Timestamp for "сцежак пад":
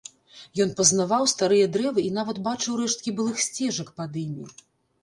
3.47-4.11